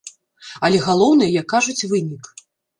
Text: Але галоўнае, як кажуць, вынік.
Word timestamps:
Але 0.69 0.79
галоўнае, 0.87 1.29
як 1.41 1.47
кажуць, 1.55 1.87
вынік. 1.95 2.35